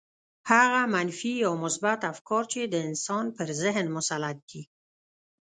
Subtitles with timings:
[0.51, 4.61] هغه منفي يا مثبت افکار چې د انسان پر ذهن مسلط دي.